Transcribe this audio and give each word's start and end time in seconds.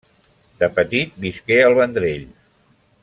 De 0.63 0.69
petit 0.79 1.19
visqué 1.25 1.59
al 1.67 1.77
Vendrell. 1.81 2.25